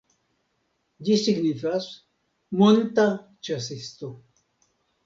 [1.09, 1.91] Ĝi signifas
[2.63, 3.07] "monta
[3.51, 4.13] ĉasisto".